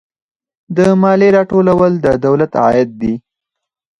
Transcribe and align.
د 0.77 0.79
مالیې 1.01 1.29
راټولول 1.37 1.93
د 2.03 2.05
دولت 2.25 2.51
عاید 2.63 2.89
دی 3.01 3.13